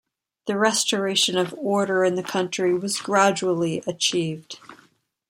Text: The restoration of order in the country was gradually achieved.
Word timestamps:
The 0.47 0.57
restoration 0.57 1.37
of 1.37 1.53
order 1.53 2.03
in 2.03 2.15
the 2.15 2.23
country 2.23 2.73
was 2.73 2.99
gradually 2.99 3.83
achieved. 3.85 4.57